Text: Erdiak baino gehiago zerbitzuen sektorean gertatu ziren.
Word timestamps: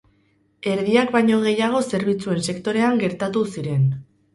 Erdiak 0.71 1.11
baino 1.17 1.37
gehiago 1.45 1.85
zerbitzuen 1.95 2.45
sektorean 2.49 3.03
gertatu 3.07 3.51
ziren. 3.57 3.91